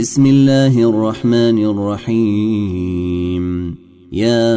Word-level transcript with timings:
بسم 0.00 0.26
الله 0.26 0.88
الرحمن 0.88 1.64
الرحيم. 1.64 3.44
يا 4.12 4.56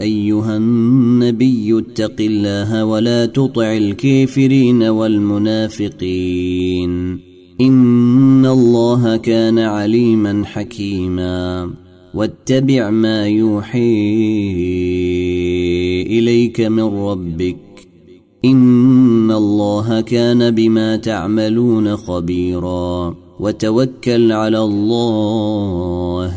أيها 0.00 0.56
النبي 0.56 1.78
اتق 1.78 2.16
الله 2.20 2.84
ولا 2.84 3.26
تطع 3.26 3.76
الكافرين 3.76 4.82
والمنافقين. 4.82 6.10
إن 7.60 8.46
الله 8.46 9.16
كان 9.16 9.58
عليما 9.58 10.42
حكيما. 10.44 11.70
واتبع 12.14 12.90
ما 12.90 13.26
يوحي 13.28 14.02
إليك 16.02 16.60
من 16.60 16.84
ربك. 16.84 17.56
إن 18.44 19.30
الله 19.30 20.00
كان 20.00 20.50
بما 20.50 20.96
تعملون 20.96 21.96
خبيرا. 21.96 23.23
وتوكل 23.44 24.32
على 24.32 24.58
الله 24.58 26.32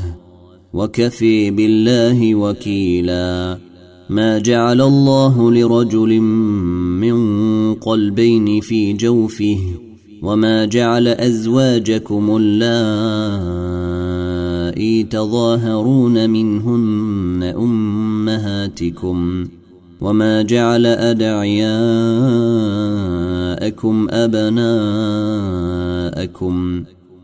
وكفي 0.73 1.51
بالله 1.51 2.35
وكيلا 2.35 3.57
ما 4.09 4.39
جعل 4.39 4.81
الله 4.81 5.51
لرجل 5.51 6.19
من 6.99 7.73
قلبين 7.73 8.61
في 8.61 8.93
جوفه 8.93 9.57
وما 10.21 10.65
جعل 10.65 11.07
أزواجكم 11.07 12.37
اللائي 12.41 13.43
تظاهرون 15.03 16.29
منهن 16.29 17.53
أمهاتكم 17.57 19.47
وما 20.01 20.41
جعل 20.41 20.85
أدعياءكم 20.85 21.67
أبناءكم 24.09 25.37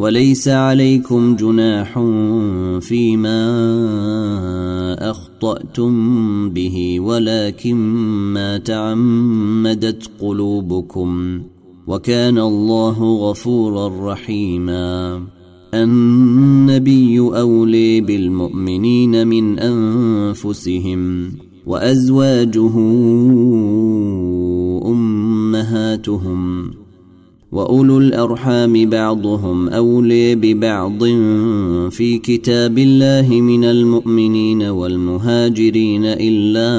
وليس 0.00 0.48
عليكم 0.48 1.36
جناح 1.36 1.92
فيما 2.80 3.40
أخطأتم 5.10 6.50
به 6.50 7.00
ولكن 7.00 7.76
ما 8.32 8.58
تعمدت 8.58 10.10
قلوبكم. 10.20 11.40
وكان 11.86 12.38
الله 12.38 13.30
غفورا 13.30 14.12
رحيما. 14.12 15.22
النبي 15.74 17.18
أولي 17.18 18.00
بالمؤمنين 18.00 19.26
من 19.28 19.58
أنفسهم 19.58 21.32
وأزواجه 21.66 22.78
أمهاتهم. 24.86 26.79
واولو 27.52 27.98
الارحام 27.98 28.90
بعضهم 28.90 29.68
اولي 29.68 30.34
ببعض 30.34 31.04
في 31.90 32.18
كتاب 32.18 32.78
الله 32.78 33.40
من 33.40 33.64
المؤمنين 33.64 34.62
والمهاجرين 34.62 36.04
الا 36.04 36.70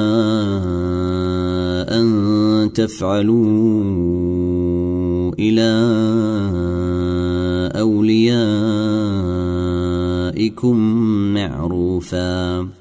ان 2.00 2.74
تفعلوا 2.74 3.84
إلى 5.40 5.72
اوليائكم 7.80 8.38
معروفا 11.34 12.81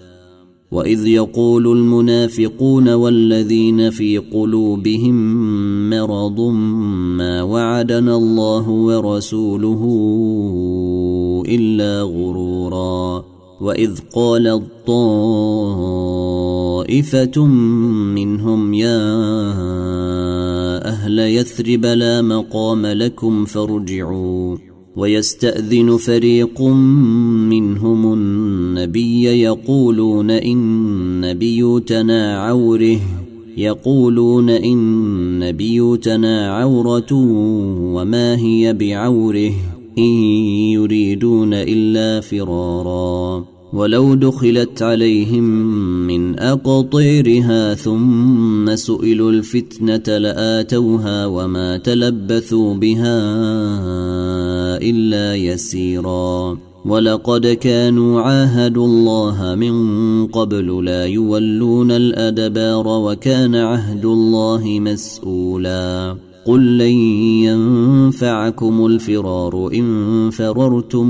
وإذ 0.71 1.07
يقول 1.07 1.67
المنافقون 1.67 2.89
والذين 2.89 3.89
في 3.89 4.17
قلوبهم 4.17 5.15
مرض 5.89 6.39
ما 7.17 7.43
وعدنا 7.43 8.15
الله 8.15 8.69
ورسوله 8.69 9.81
إلا 11.47 12.01
غرورا. 12.01 13.23
وإذ 13.61 13.99
قال 14.15 14.47
الطائفة 14.47 15.05
منهم 18.15 18.73
يا 18.73 19.11
أهل 20.85 21.19
يثرب 21.19 21.85
لا 21.85 22.21
مقام 22.21 22.85
لكم 22.85 23.45
فارجعوا. 23.45 24.70
ويستأذن 24.95 25.97
فريق 25.97 26.61
منهم 27.51 28.13
النبي 28.13 29.23
يقولون 29.23 30.31
إن 30.31 31.33
بيوتنا 31.33 32.43
عوره 32.43 32.99
يقولون 33.57 34.49
إن 34.49 35.51
بيوتنا 35.51 36.57
عورة 36.57 37.13
وما 37.93 38.37
هي 38.37 38.73
بعوره 38.73 39.51
إن 39.97 40.13
يريدون 40.73 41.53
إلا 41.53 42.21
فرارا. 42.21 43.45
ولو 43.73 44.15
دخلت 44.15 44.81
عليهم 44.81 45.43
من 46.07 46.39
أقطيرها 46.39 47.73
ثم 47.73 48.75
سئلوا 48.75 49.31
الفتنة 49.31 50.17
لآتوها 50.17 51.25
وما 51.25 51.77
تلبثوا 51.77 52.75
بها 52.75 53.17
إلا 54.77 55.35
يسيرا. 55.35 56.57
ولقد 56.85 57.47
كانوا 57.47 58.21
عاهدوا 58.21 58.87
الله 58.87 59.55
من 59.55 59.75
قبل 60.27 60.85
لا 60.85 61.05
يولون 61.05 61.91
الأدبار 61.91 62.87
وكان 62.87 63.55
عهد 63.55 64.05
الله 64.05 64.79
مسؤولا. 64.79 66.15
قل 66.45 66.77
لن 66.77 66.95
ينفعكم 67.45 68.85
الفرار 68.85 69.69
ان 69.73 70.29
فررتم 70.29 71.07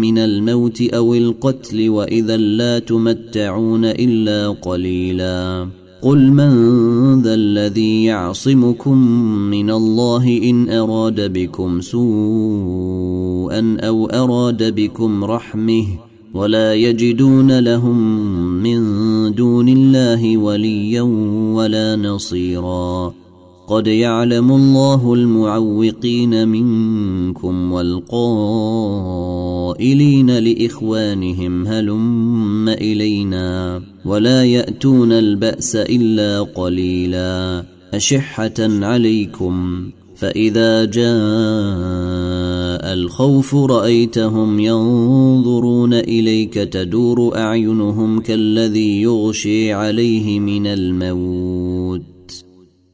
من 0.00 0.18
الموت 0.18 0.82
أو 0.82 1.14
القتل 1.14 1.88
واذا 1.88 2.36
لا 2.36 2.78
تمتعون 2.78 3.84
الا 3.84 4.48
قليلا 4.48 5.68
قل 6.02 6.18
من 6.18 6.52
ذا 7.22 7.34
الذي 7.34 8.04
يعصمكم 8.04 8.98
من 9.50 9.70
الله 9.70 10.40
ان 10.44 10.70
اراد 10.70 11.32
بكم 11.32 11.80
سوءا 11.80 13.76
أو 13.80 14.06
اراد 14.06 14.74
بكم 14.74 15.24
رحمه 15.24 15.86
ولا 16.34 16.74
يجدون 16.74 17.58
لهم 17.58 17.98
من 18.62 18.80
دون 19.34 19.68
الله 19.68 20.36
وليا 20.36 21.02
ولا 21.54 21.96
نصيرا 21.96 23.19
قد 23.70 23.86
يعلم 23.86 24.52
الله 24.52 25.14
المعوقين 25.14 26.48
منكم 26.48 27.72
والقائلين 27.72 28.70
لاخوانهم 30.30 31.66
هلم 31.66 32.68
الينا 32.68 33.82
ولا 34.04 34.44
ياتون 34.44 35.12
الباس 35.12 35.76
الا 35.76 36.42
قليلا 36.42 37.64
اشحه 37.94 38.54
عليكم 38.58 39.84
فاذا 40.16 40.84
جاء 40.84 41.10
الخوف 42.92 43.54
رايتهم 43.54 44.60
ينظرون 44.60 45.94
اليك 45.94 46.54
تدور 46.54 47.36
اعينهم 47.36 48.20
كالذي 48.20 49.02
يغشي 49.02 49.72
عليه 49.72 50.40
من 50.40 50.66
الموت 50.66 52.19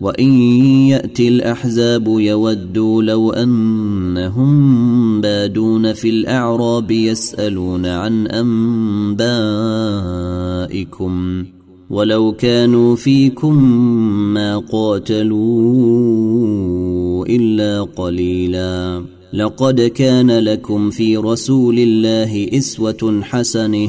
وإن 0.00 0.32
يأتي 0.88 1.28
الأحزاب 1.28 2.06
يودوا 2.08 3.02
لو 3.02 3.30
أنهم 3.30 5.20
بادون 5.20 5.92
في 5.92 6.10
الأعراب 6.10 6.90
يسألون 6.90 7.86
عن 7.86 8.26
أنبائكم 10.66 11.44
ولو 11.90 12.32
كانوا 12.32 12.96
فيكم 12.96 13.64
ما 14.34 14.58
قاتلوا 14.58 15.38
إلا 17.26 17.82
قليلا. 17.82 19.02
لقد 19.32 19.80
كان 19.80 20.30
لكم 20.30 20.90
في 20.90 21.16
رسول 21.16 21.78
الله 21.78 22.48
إسوة 22.58 23.20
حسنة. 23.22 23.88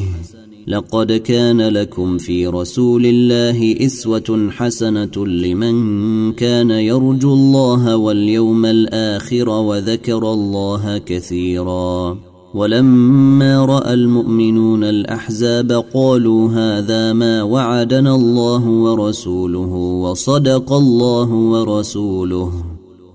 لقد 0.68 1.12
كان 1.12 1.62
لكم 1.62 2.18
في 2.18 2.48
رسول 2.48 3.06
الله 3.06 3.86
إسوة 3.86 4.50
حسنة 4.52 5.26
لمن 5.26 6.34
كان 6.34 6.72
يرجو 6.72 7.34
الله 7.34 7.96
واليوم 7.98 8.66
الآخر 8.66 9.50
وذكر 9.50 10.34
الله 10.34 10.98
كثيرا. 10.98 12.18
ولما 12.54 13.66
رأى 13.66 13.94
المؤمنون 13.94 14.84
الأحزاب 14.84 15.72
قالوا 15.94 16.50
هذا 16.50 17.14
ما 17.14 17.44
وعدنا 17.44 18.16
الله 18.16 18.68
ورسوله 18.68 19.74
وصدق 20.04 20.74
الله 20.74 21.32
ورسوله 21.34 22.52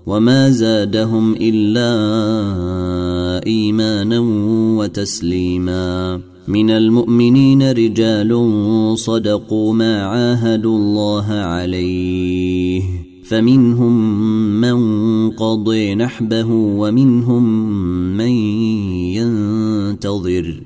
وما 0.05 0.49
زادهم 0.49 1.35
إلا 1.41 1.91
إيمانا 3.47 4.19
وتسليما. 4.79 6.21
من 6.47 6.69
المؤمنين 6.69 7.71
رجال 7.71 8.41
صدقوا 8.97 9.73
ما 9.73 10.03
عاهدوا 10.03 10.77
الله 10.77 11.25
عليه. 11.31 12.81
فمنهم 13.23 14.21
من 14.61 15.29
قضي 15.29 15.95
نحبه 15.95 16.45
ومنهم 16.51 17.67
من 18.17 18.31
ينتظر. 19.15 20.63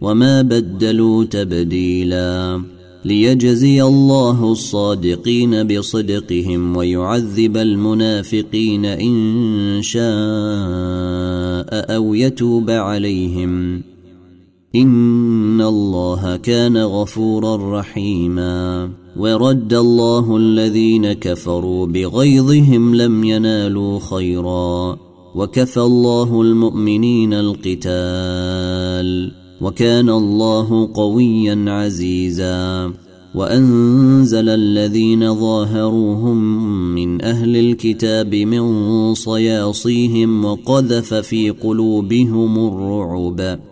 وما 0.00 0.42
بدلوا 0.42 1.24
تبديلا. 1.24 2.62
ليجزي 3.04 3.82
الله 3.82 4.52
الصادقين 4.52 5.66
بصدقهم 5.66 6.76
ويعذب 6.76 7.56
المنافقين 7.56 8.84
إن 8.84 9.78
شاء 9.82 10.02
أو 11.96 12.14
يتوب 12.14 12.70
عليهم. 12.70 13.91
إن 14.76 15.60
الله 15.60 16.36
كان 16.36 16.76
غفورا 16.76 17.80
رحيما. 17.80 18.90
ورد 19.16 19.74
الله 19.74 20.36
الذين 20.36 21.12
كفروا 21.12 21.86
بغيظهم 21.86 22.94
لم 22.94 23.24
ينالوا 23.24 23.98
خيرا. 23.98 24.98
وكفى 25.34 25.80
الله 25.80 26.42
المؤمنين 26.42 27.34
القتال. 27.34 29.32
وكان 29.60 30.10
الله 30.10 30.90
قويا 30.94 31.64
عزيزا. 31.68 32.92
وأنزل 33.34 34.48
الذين 34.48 35.34
ظاهروهم 35.34 36.36
من 36.94 37.22
أهل 37.22 37.56
الكتاب 37.56 38.34
من 38.34 39.14
صياصيهم 39.14 40.44
وقذف 40.44 41.14
في 41.14 41.50
قلوبهم 41.50 42.58
الرعب. 42.58 43.71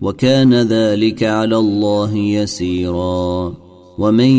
وكان 0.00 0.54
ذلك 0.54 1.22
على 1.22 1.56
الله 1.56 2.16
يسيرا. 2.16 3.54
ومن 3.98 4.30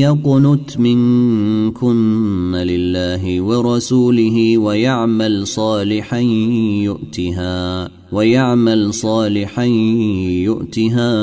يقنت 0.00 0.78
منكن 0.78 2.54
لله 2.54 3.40
ورسوله 3.40 4.58
ويعمل 4.58 5.46
صالحا 5.46 6.18
يؤتها 6.82 7.88
ويعمل 8.12 8.94
صالحا 8.94 9.64
يؤتها 10.44 11.14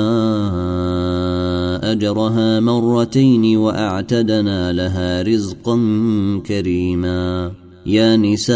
أجرها 1.91 2.59
مرتين 2.59 3.57
وأعتدنا 3.57 4.73
لها 4.73 5.21
رزقا 5.21 5.77
كريما. 6.45 7.51
يا 7.85 8.17
نساء 8.17 8.55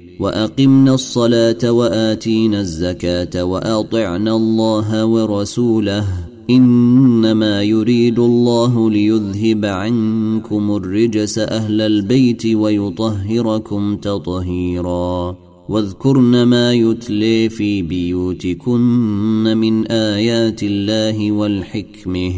وأقمنا 0.19 0.93
الصلاة 0.93 1.71
وآتينا 1.71 2.59
الزكاة 2.61 3.43
وأطعنا 3.43 4.35
الله 4.35 5.05
ورسوله 5.05 6.07
إنما 6.49 7.63
يريد 7.63 8.19
الله 8.19 8.91
ليذهب 8.91 9.65
عنكم 9.65 10.75
الرجس 10.75 11.39
أهل 11.39 11.81
البيت 11.81 12.45
ويطهركم 12.45 13.97
تطهيرا 13.97 15.35
واذكرن 15.69 16.43
ما 16.43 16.73
يتلي 16.73 17.49
في 17.49 17.81
بيوتكن 17.81 19.57
من 19.57 19.87
آيات 19.87 20.63
الله 20.63 21.31
والحكمة 21.31 22.33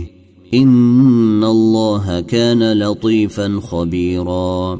إن 0.54 1.44
الله 1.44 2.20
كان 2.22 2.80
لطيفا 2.80 3.60
خبيرا 3.64 4.80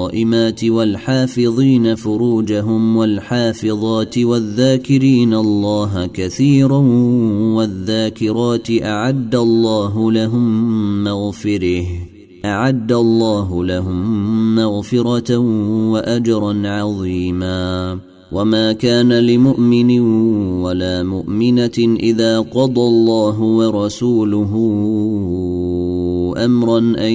والصائمات 0.00 0.64
والحافظين 0.64 1.94
فروجهم 1.94 2.96
والحافظات 2.96 4.18
والذاكرين 4.18 5.34
الله 5.34 6.06
كثيرا 6.06 6.78
والذاكرات 7.56 8.70
أعد 8.82 9.34
الله 9.34 10.12
لهم 10.12 11.04
مغفرة 11.04 11.84
أعد 12.44 12.92
الله 12.92 13.64
لهم 13.64 14.54
مغفرة 14.54 15.36
واجرا 15.92 16.68
عظيما. 16.68 17.98
وما 18.32 18.72
كان 18.72 19.12
لمؤمن 19.12 20.00
ولا 20.62 21.02
مؤمنة 21.02 21.78
إذا 22.00 22.40
قضى 22.40 22.80
الله 22.80 23.40
ورسوله 23.40 24.52
أمرا 26.44 26.78
أن 26.78 27.12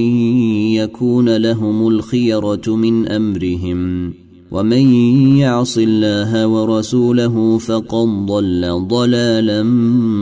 يكون 0.74 1.38
لهم 1.38 1.88
الخيرة 1.88 2.76
من 2.76 3.08
أمرهم 3.08 4.14
ومن 4.52 4.94
يعص 5.38 5.78
الله 5.78 6.48
ورسوله 6.48 7.58
فقد 7.58 8.26
ضل 8.26 8.88
ضلالا 8.88 9.64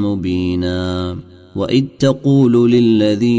مبينا. 0.01 1.15
وإذ 1.55 1.85
تقول 1.99 2.71
للذي 2.71 3.33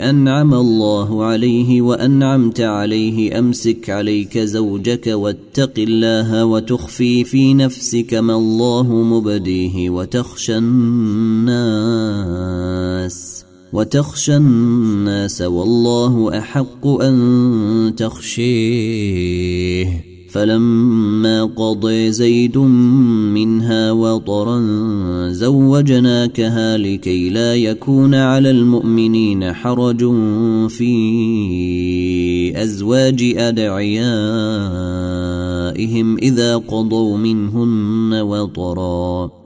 أنعم 0.00 0.54
الله 0.54 1.24
عليه 1.24 1.82
وأنعمت 1.82 2.60
عليه 2.60 3.38
أمسك 3.38 3.90
عليك 3.90 4.38
زوجك 4.38 5.06
واتق 5.06 5.72
الله 5.78 6.44
وتخفي 6.44 7.24
في 7.24 7.54
نفسك 7.54 8.14
ما 8.14 8.36
الله 8.36 9.02
مبديه 9.02 9.90
وتخشى 9.90 10.58
الناس. 10.58 11.56
وتخشى 13.72 14.36
الناس 14.36 15.42
والله 15.42 16.38
أحق 16.38 16.86
أن 16.86 17.94
تخشيه. 17.96 19.36
فلما 20.30 21.44
قضي 21.44 22.12
زيد 22.12 22.58
منها 22.58 23.92
وطرا 23.92 24.60
زوجناكها 25.30 26.76
لكي 26.78 27.30
لا 27.30 27.54
يكون 27.54 28.14
على 28.14 28.50
المؤمنين 28.50 29.52
حرج 29.52 30.14
في 30.68 30.92
أزواج 32.62 33.34
أدعيائهم 33.36 34.06
إذا 36.16 36.56
قضوا 36.56 37.16
منهن 37.16 38.20
وطرا. 38.20 39.45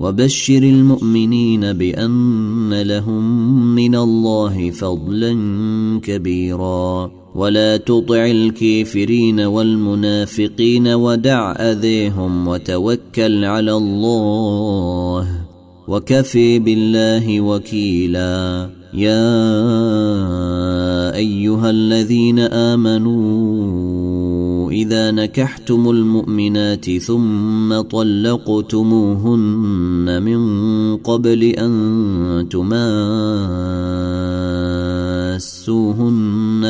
وبشر 0.00 0.62
المؤمنين 0.62 1.72
بأن 1.72 2.82
لهم 2.82 3.24
من 3.74 3.94
الله 3.96 4.70
فضلا 4.70 5.32
كبيرا. 6.02 7.10
ولا 7.34 7.76
تطع 7.76 8.26
الكافرين 8.26 9.40
والمنافقين 9.40 10.88
ودع 10.88 11.52
أذيهم 11.52 12.48
وتوكل 12.48 13.44
على 13.44 13.72
الله 13.72 15.28
وكفي 15.88 16.58
بالله 16.58 17.40
وكيلا. 17.40 18.70
يا 18.94 19.26
أيها 21.14 21.70
الذين 21.70 22.38
آمنوا 22.38 24.15
إذا 24.76 25.10
نكحتم 25.10 25.90
المؤمنات 25.90 26.90
ثم 26.90 27.80
طلقتموهن 27.80 29.32
من 30.22 30.40
قبل 30.96 31.42
أن 31.42 32.46
تماسوهن 32.50 32.72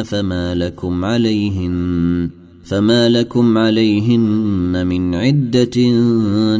فما 0.04 0.54
لكم 0.54 1.04
عليهن 1.04 2.30
فما 2.64 3.08
لكم 3.08 3.58
عليهن 3.58 4.86
من 4.86 5.14
عدة 5.14 5.92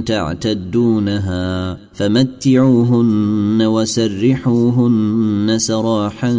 تعتدونها 0.07 1.79
فمتعوهن 1.93 3.63
وسرحوهن 3.63 5.55
سراحا 5.59 6.33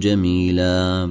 جميلا. 0.00 1.10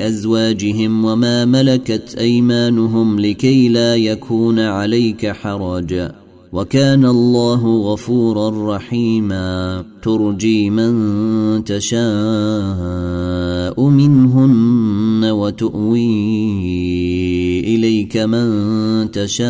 ازواجهم 0.00 1.04
وما 1.04 1.44
ملكت 1.44 2.14
أيمانهم 2.18 3.20
لكي 3.20 3.68
لا 3.68 3.96
يكون 3.96 4.58
عليك 4.60 5.26
حرج 5.26 6.08
وكان 6.52 7.04
الله 7.04 7.92
غفورا 7.92 8.76
رحيما. 8.76 9.84
ترجي 10.02 10.70
من 10.70 11.64
تشاء 11.64 12.00
منهن 13.88 15.24
وتؤوي 15.24 16.00
إليك 17.60 18.16
من 18.16 19.10
تشاء. 19.10 19.46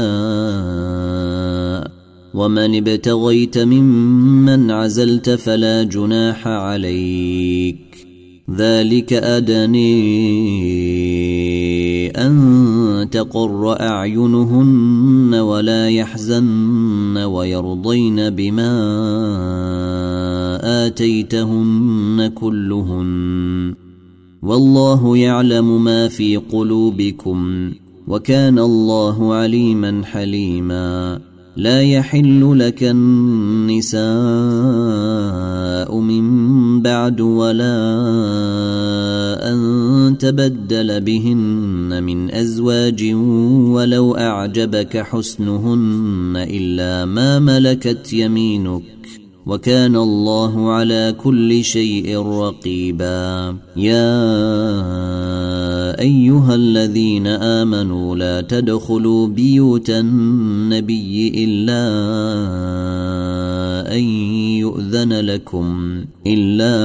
ومن 2.35 2.76
ابتغيت 2.76 3.59
ممن 3.59 4.71
عزلت 4.71 5.31
فلا 5.31 5.83
جناح 5.83 6.47
عليك. 6.47 7.86
ذلك 8.50 9.12
أدني 9.12 9.87
أن 12.11 13.09
تقر 13.11 13.81
أعينهن 13.81 15.35
ولا 15.35 15.88
يحزن 15.88 17.17
ويرضين 17.17 18.31
بما 18.31 18.73
آتيتهن 20.87 22.31
كلهن. 22.35 23.75
والله 24.43 25.17
يعلم 25.17 25.85
ما 25.85 26.09
في 26.09 26.37
قلوبكم 26.37 27.71
وكان 28.09 28.59
الله 28.59 29.35
عليما 29.35 30.03
حليما. 30.05 31.21
لا 31.57 31.83
يحل 31.83 32.59
لك 32.59 32.83
النساء 32.83 34.00
من 36.00 36.46
بعد 36.87 37.21
ولا 37.21 37.76
أن 39.50 39.59
تبدل 40.19 41.00
بهن 41.00 42.02
من 42.02 42.31
أزواج 42.31 43.14
ولو 43.75 44.14
أعجبك 44.14 44.97
حسنهن 44.97 46.47
إلا 46.50 47.04
ما 47.04 47.39
ملكت 47.39 48.13
يمينك. 48.13 48.96
وكان 49.47 49.97
الله 49.97 50.71
على 50.71 51.15
كل 51.19 51.65
شيء 51.65 52.19
رقيبا. 52.19 53.56
يا 53.76 54.11
أيها 56.00 56.54
الذين 56.54 57.26
آمنوا 57.26 58.17
لا 58.17 58.41
تدخلوا 58.41 59.28
بيوت 59.28 59.91
النبي 59.91 61.45
إلا 61.45 61.87
أن 63.95 64.02
يؤذن 64.59 65.13
لكم 65.13 66.00
إلا 66.26 66.76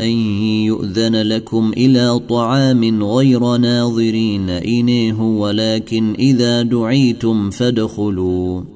أن 0.00 0.10
يؤذن 0.66 1.22
لكم 1.22 1.72
إلى 1.76 2.20
طعام 2.28 3.04
غير 3.04 3.56
ناظرين 3.56 4.50
إنيه 4.50 5.20
ولكن 5.20 6.14
إذا 6.18 6.62
دعيتم 6.62 7.50
فادخلوا. 7.50 8.75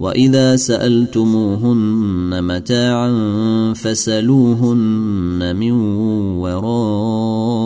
وإذا 0.00 0.56
سألتموهن 0.56 2.44
متاعا 2.44 3.12
فسلوهن 3.72 5.56
من 5.56 5.72
وراء 6.38 7.56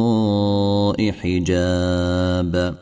حجاب. 1.11 2.75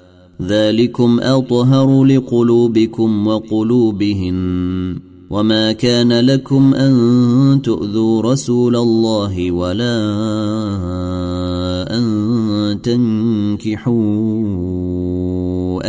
ذلكم 0.42 1.20
أطهر 1.20 2.04
لقلوبكم 2.04 3.26
وقلوبهن. 3.26 5.08
وما 5.30 5.72
كان 5.72 6.12
لكم 6.12 6.74
أن 6.74 7.61
تؤذوا 7.64 8.22
رسول 8.22 8.76
الله 8.76 9.52
ولا 9.52 9.98
أن 11.90 12.78
تنكحوا 12.82 13.98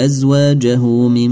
أزواجه 0.06 1.08
من 1.08 1.32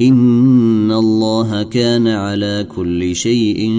ان 0.00 0.92
الله 0.92 1.62
كان 1.62 2.06
على 2.06 2.66
كل 2.76 3.16
شيء 3.16 3.72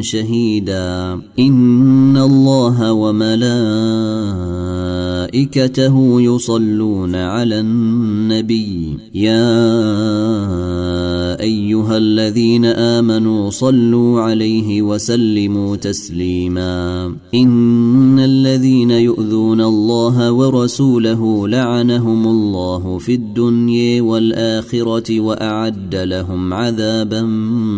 شهيدا. 0.00 1.20
ان 1.38 2.16
الله 2.16 2.92
وملائكته 2.92 3.40
يصلون 6.20 7.14
على 7.14 7.60
النبي. 7.60 8.98
يا 9.14 9.70
ايها 11.40 11.96
الذين 11.96 12.64
امنوا 12.64 13.50
صلوا 13.50 14.20
عليه 14.20 14.82
وسلموا 14.82 15.76
تسليما. 15.76 17.14
ان 17.34 18.18
الذين 18.18 18.90
يؤذون 18.90 19.60
الله 19.60 20.32
ورسوله 20.32 21.48
لعنهم 21.48 22.26
الله 22.26 22.98
في 22.98 23.14
الدنيا 23.14 24.02
والاخره 24.02 25.20
واعد 25.50 25.94
لهم 25.94 26.54
عذابا 26.54 27.22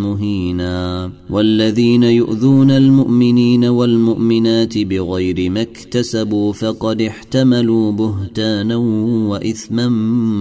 مهينا. 0.04 1.10
والذين 1.30 2.02
يؤذون 2.02 2.70
المؤمنين 2.70 3.64
والمؤمنات 3.64 4.78
بغير 4.78 5.50
ما 5.50 5.62
اكتسبوا 5.62 6.52
فقد 6.52 7.02
احتملوا 7.02 7.92
بهتانا 7.92 8.76
واثما 8.76 9.88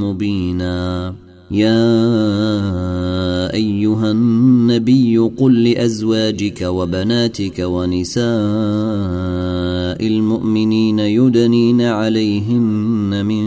مبينا. 0.03 1.15
يا 1.51 1.83
أيها 3.53 4.11
النبي 4.11 5.17
قل 5.17 5.63
لأزواجك 5.63 6.61
وبناتك 6.61 7.59
ونساء 7.59 8.21
المؤمنين 10.07 10.99
يدنين 10.99 11.81
عليهن 11.81 13.25
من 13.25 13.43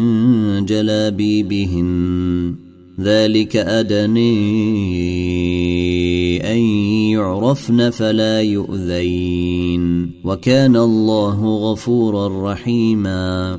جلابيبهن. 0.66 2.63
ذلك 3.00 3.56
أدني 3.56 4.34
أن 6.52 6.58
يعرفن 7.10 7.90
فلا 7.90 8.42
يؤذين. 8.42 10.10
وكان 10.24 10.76
الله 10.76 11.72
غفورا 11.72 12.52
رحيما. 12.52 13.58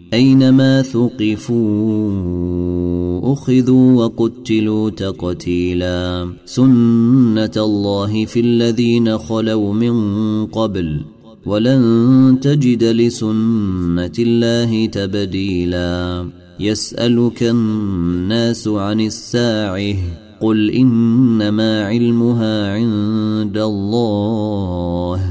أينما 0.13 0.81
ثقفوا 0.81 1.53
أخذوا 3.33 4.05
وقتلوا 4.05 4.89
تقتيلا. 4.89 6.29
سنة 6.45 7.51
الله 7.57 8.25
في 8.25 8.39
الذين 8.39 9.17
خلوا 9.17 9.73
من 9.73 9.95
قبل 10.45 11.01
ولن 11.45 12.37
تجد 12.41 12.83
لسنة 12.83 14.11
الله 14.19 14.85
تبديلا. 14.85 16.25
يسألك 16.59 17.43
الناس 17.43 18.67
عن 18.67 19.01
الساعة 19.01 19.95
قل 20.41 20.71
إنما 20.71 21.85
علمها 21.85 22.73
عند 22.73 23.57
الله. 23.57 25.30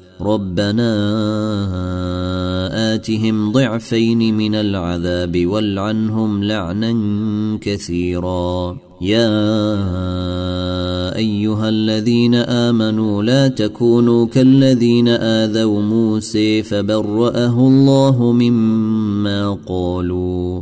ربنا 0.21 0.93
آتهم 2.93 3.51
ضعفين 3.51 4.37
من 4.37 4.55
العذاب 4.55 5.45
والعنهم 5.45 6.43
لعنا 6.43 6.93
كثيرا. 7.61 8.77
يا 9.01 9.33
أيها 11.15 11.69
الذين 11.69 12.35
آمنوا 12.35 13.23
لا 13.23 13.47
تكونوا 13.47 14.25
كالذين 14.25 15.07
آذوا 15.07 15.81
موسى 15.81 16.63
فبرأه 16.63 17.67
الله 17.67 18.31
مما 18.31 19.57
قالوا. 19.67 20.61